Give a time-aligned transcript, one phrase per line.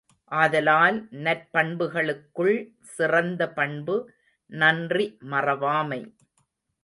[0.31, 2.55] ஆதலால், நற்பண்புகளுக்குள்
[2.81, 3.95] சிறந்த பண்பு
[4.51, 6.01] நன்றி மறவாமை.